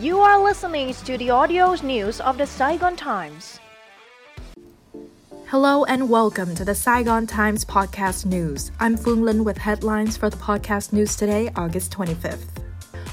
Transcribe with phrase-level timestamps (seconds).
[0.00, 3.58] You are listening to the audio news of the Saigon Times.
[5.46, 8.72] Hello and welcome to the Saigon Times podcast news.
[8.78, 12.44] I'm Fung Lin with headlines for the podcast news today, August 25th.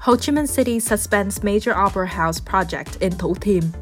[0.00, 3.72] Ho Chi Minh City suspends major opera house project in Thu Thiem.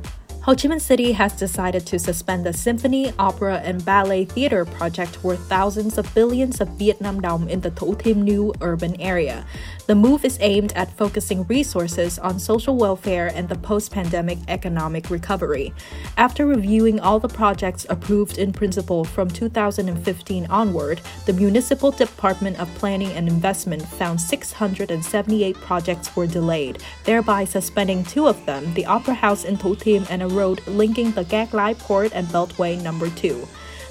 [0.45, 5.25] Ho Chi Minh City has decided to suspend the symphony, opera, and ballet theater project
[5.25, 9.47] worth thousands of billions of Vietnam dong in the Thu Thiem new urban area.
[9.87, 15.09] The move is aimed at focusing resources on social welfare and the post pandemic economic
[15.09, 15.73] recovery.
[16.19, 22.74] After reviewing all the projects approved in principle from 2015 onward, the Municipal Department of
[22.74, 29.15] Planning and Investment found 678 projects were delayed, thereby suspending two of them the Opera
[29.15, 33.09] House in Thu Thiem and a road linking the Cat Lai Port and Beltway Number
[33.11, 33.47] 2.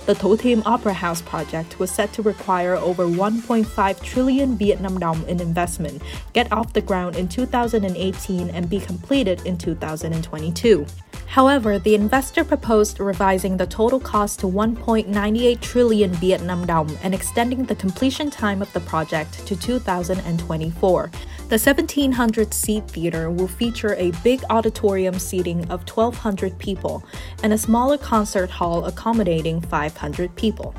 [0.06, 5.26] The Thu Thiem Opera House project was set to require over 1.5 trillion Vietnam dong
[5.30, 6.02] in investment,
[6.34, 10.86] get off the ground in 2018 and be completed in 2022.
[11.34, 17.64] However, the investor proposed revising the total cost to 1.98 trillion Vietnam dong and extending
[17.64, 21.12] the completion time of the project to 2024.
[21.50, 27.04] The 1700 seat theater will feature a big auditorium seating of 1200 people
[27.44, 29.60] and a smaller concert hall accommodating
[29.94, 30.74] 500 people.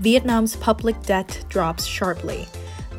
[0.00, 2.48] Vietnam's public debt drops sharply.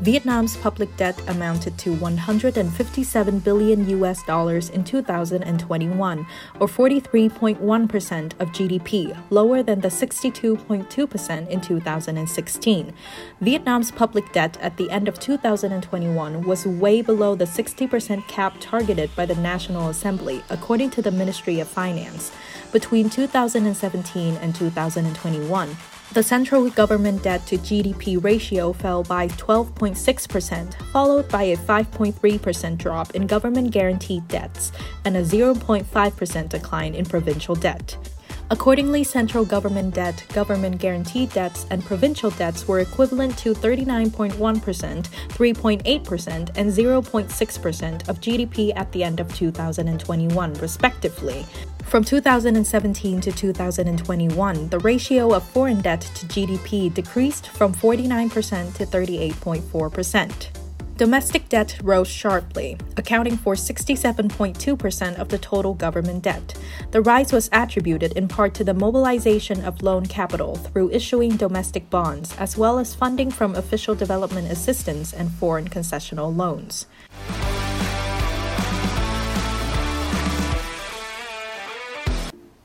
[0.01, 6.25] Vietnam's public debt amounted to 157 billion US dollars in 2021,
[6.59, 12.93] or 43.1% of GDP, lower than the 62.2% in 2016.
[13.41, 19.15] Vietnam's public debt at the end of 2021 was way below the 60% cap targeted
[19.15, 22.31] by the National Assembly, according to the Ministry of Finance.
[22.71, 25.77] Between 2017 and 2021,
[26.13, 33.15] the central government debt to GDP ratio fell by 12.6%, followed by a 5.3% drop
[33.15, 34.73] in government guaranteed debts
[35.05, 37.97] and a 0.5% decline in provincial debt.
[38.51, 46.49] Accordingly, central government debt, government guaranteed debts, and provincial debts were equivalent to 39.1%, 3.8%,
[46.57, 51.45] and 0.6% of GDP at the end of 2021, respectively.
[51.85, 58.85] From 2017 to 2021, the ratio of foreign debt to GDP decreased from 49% to
[58.85, 60.60] 38.4%.
[61.01, 66.53] Domestic debt rose sharply, accounting for 67.2% of the total government debt.
[66.91, 71.89] The rise was attributed in part to the mobilization of loan capital through issuing domestic
[71.89, 76.85] bonds, as well as funding from official development assistance and foreign concessional loans.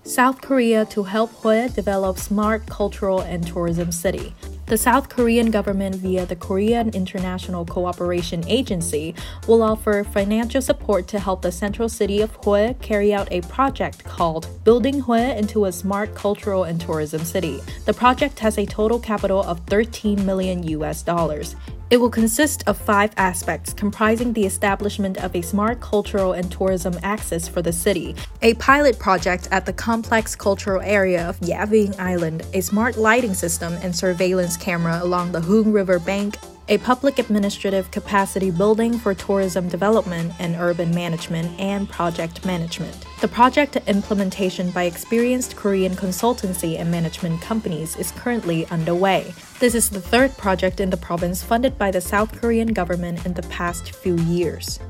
[0.04, 4.34] South Korea to help Hue develop smart cultural and tourism city.
[4.66, 9.14] The South Korean government, via the Korean International Cooperation Agency,
[9.46, 14.02] will offer financial support to help the central city of Hue carry out a project
[14.02, 17.60] called Building Hue into a Smart Cultural and Tourism City.
[17.84, 21.54] The project has a total capital of 13 million US dollars.
[21.88, 26.98] It will consist of five aspects comprising the establishment of a smart cultural and tourism
[27.04, 32.44] axis for the city, a pilot project at the complex cultural area of Yaving Island,
[32.54, 36.36] a smart lighting system and surveillance camera along the Huong River bank,
[36.68, 43.06] a public administrative capacity building for tourism development and urban management and project management.
[43.20, 49.32] The project implementation by experienced Korean consultancy and management companies is currently underway.
[49.60, 53.34] This is the third project in the province funded by the South Korean government in
[53.34, 54.80] the past few years.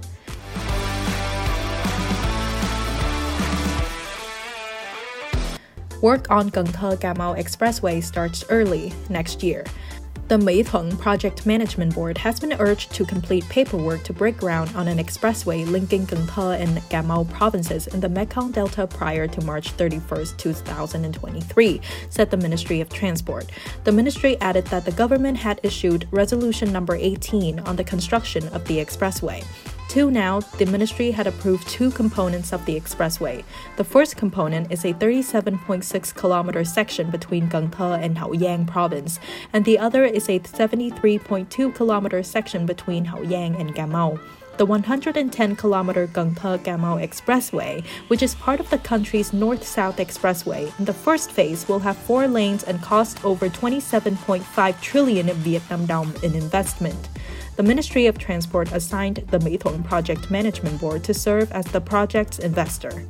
[6.03, 9.65] Work on Cà Mau Expressway starts early next year.
[10.29, 14.75] The My Thuan Project Management Board has been urged to complete paperwork to break ground
[14.75, 19.71] on an expressway linking Thơ and Mau provinces in the Mekong Delta prior to March
[19.71, 23.53] 31, 2023, said the Ministry of Transport.
[23.85, 28.65] The ministry added that the government had issued Resolution Number 18 on the construction of
[28.65, 29.45] the expressway.
[29.97, 33.43] Till now, the ministry had approved two components of the expressway.
[33.79, 39.19] The first component is a 37.6 kilometer section between Thơ and Hậu Giang province,
[39.55, 44.19] and the other is a 73.2 kilometer section between Hậu Giang and Mau
[44.59, 50.73] the 110 kilometer Cà Mau Expressway, which is part of the country's north south expressway.
[50.79, 56.15] In the first phase will have four lanes and cost over 27.5 trillion Vietnam dong
[56.23, 57.09] in investment
[57.57, 61.81] the Ministry of Transport assigned the My Thuan Project Management Board to serve as the
[61.81, 63.07] project's investor.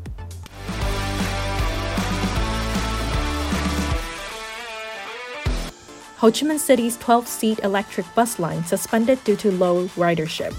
[6.19, 10.55] Ho Chi Minh City's 12 seat electric bus line suspended due to low ridership.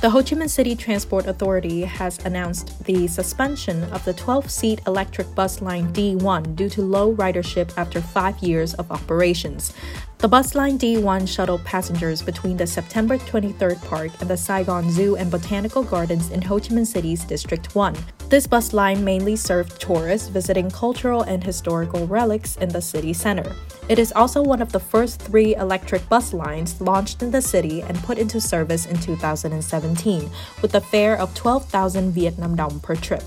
[0.00, 4.80] The Ho Chi Minh City Transport Authority has announced the suspension of the 12 seat
[4.86, 9.74] electric bus line D1 due to low ridership after five years of operations.
[10.16, 15.16] The bus line D1 shuttled passengers between the September 23rd Park and the Saigon Zoo
[15.16, 17.94] and Botanical Gardens in Ho Chi Minh City's District 1.
[18.30, 23.56] This bus line mainly served tourists visiting cultural and historical relics in the city center.
[23.88, 27.82] It is also one of the first three electric bus lines launched in the city
[27.82, 30.30] and put into service in 2017,
[30.62, 33.24] with a fare of 12,000 Vietnam dong per trip.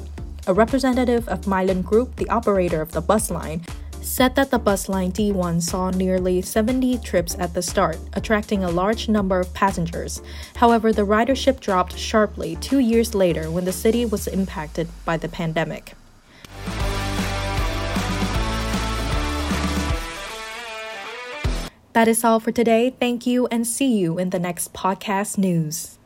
[0.47, 3.59] A representative of Mai Linh Group, the operator of the bus line,
[4.05, 8.69] said that the bus line D1 saw nearly 70 trips at the start, attracting a
[8.69, 10.21] large number of passengers.
[10.55, 15.29] However, the ridership dropped sharply two years later when the city was impacted by the
[15.29, 15.95] pandemic.
[21.94, 22.95] That is all for today.
[22.99, 25.99] Thank you and see you in the next podcast news.